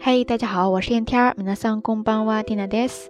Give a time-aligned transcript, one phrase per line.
[0.00, 3.08] 嘿，大家好，我是燕天儿，皆さんこんばんは、ティナです。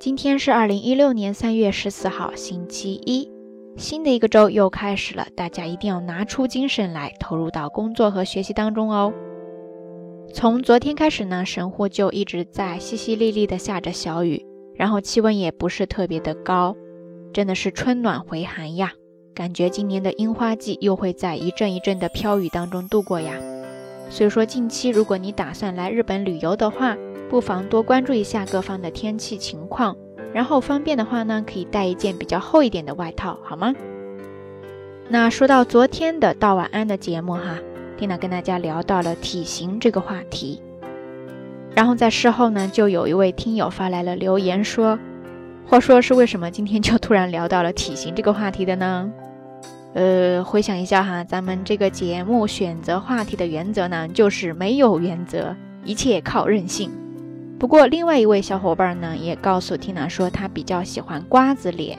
[0.00, 3.30] 今天是二零一六年三月十四号，星期一，
[3.76, 9.12] 新的一个周又开始了，大家一定要拿出精神来，投入到工作和学习当中哦。
[10.34, 14.44] 从昨天开始呢，神户就一直在淅淅沥沥的下着小雨，
[14.74, 16.74] 然后气温也不是特别的高，
[17.32, 18.92] 真的是春暖回寒呀，
[19.34, 23.34] 感觉今年的樱花季又会在一阵一阵的飘雨当中度过呀。
[24.09, 26.97] 所以说，近期如果你打算来日本旅游的话，
[27.29, 29.95] 不妨多关注一下各方的天气情况，
[30.33, 33.73] 然后方便的话呢，可以带一件比较厚一点的外套，好吗？
[35.09, 37.59] 那说到昨天的道晚安的节目哈，
[37.97, 40.61] 蒂娜跟大家聊到了体型这个话题，
[41.75, 44.97] 然后在事后呢，就有一位听友发来了留言说，
[45.69, 49.11] 或说是为什么今天就突然聊到了体型这个话题的呢？
[49.93, 56.91] 呃，回想一下哈，咱们这个节目选择话题的原则呢，就是没有原则，一切靠任性。
[57.57, 61.97] 不过，另外一位小伙伴呢，也告诉 Tina 说他比较喜欢瓜子脸，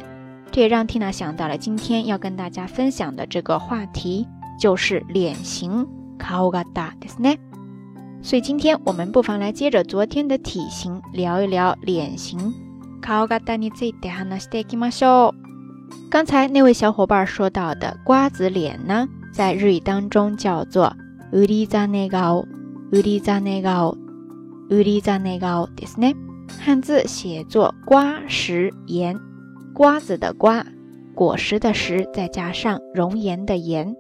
[0.52, 4.28] 这也让 Tina 想到了今天要跟大家分享的这个话题，
[4.60, 5.86] 就是脸型。
[8.20, 12.52] 所以今天我们不妨来接着昨天的体型聊一聊脸型。
[16.09, 20.95] 刚才那位小伙伴说到的瓜子脸呢，在日语当中叫做
[21.31, 22.45] ウリザネガオ，
[22.91, 23.97] ウリザネガオ，
[24.69, 26.15] ウリザネガオですね。
[26.59, 29.19] 汉字写作瓜食盐，
[29.73, 30.63] 瓜子的瓜，
[31.15, 33.95] 果实的实，再加上容颜的颜。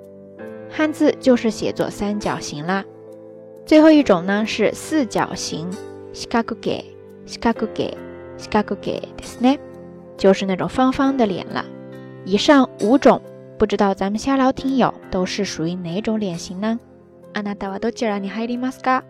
[0.71, 2.85] 汉字就是写作三角形啦。
[3.65, 5.71] 最后一种呢是四角形，
[6.13, 6.83] 四角形，
[7.25, 7.97] 四角形，
[8.37, 9.59] 四角形ですね，
[10.17, 11.65] 就是那种方方的脸了。
[12.25, 13.21] 以上五种，
[13.57, 16.79] 不知道咱们瞎聊听友都是属于哪种脸型呢？
[17.33, 19.03] あなたはどちらに入りますか？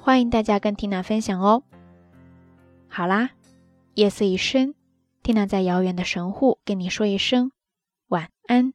[0.00, 1.62] 欢迎大家跟 Tina 分享哦。
[2.88, 3.30] 好啦，
[3.94, 4.74] 夜色已深，
[5.22, 7.52] Tina 在遥远的神户跟你说一声
[8.08, 8.74] 晚安。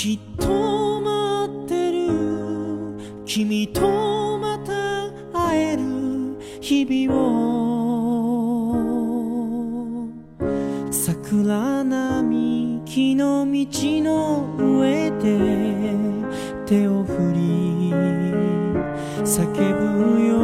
[0.00, 2.06] きっと待ってる。
[3.26, 5.82] 君とまた会える。
[6.60, 7.26] 日々を。
[10.92, 15.96] 桜並木の道の上で。
[16.64, 17.90] 手を振り。
[19.24, 20.38] 叫ぶよ。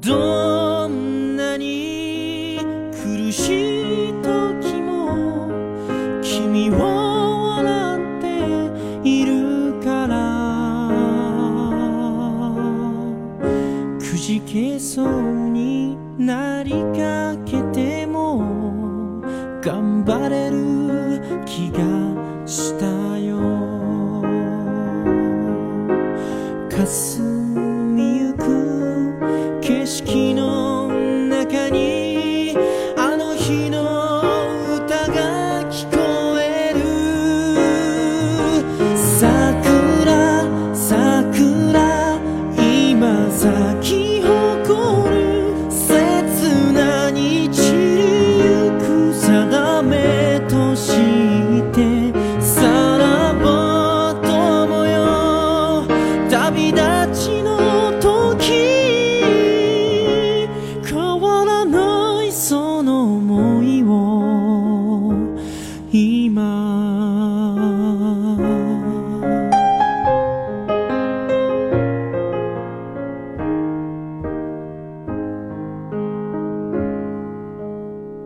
[0.00, 2.60] どんなに
[2.92, 4.39] 苦しいと
[14.52, 19.22] けそうになりかけても
[19.62, 21.99] 頑張れる気が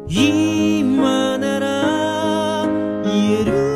[0.06, 2.66] 今なら
[3.04, 3.73] 言える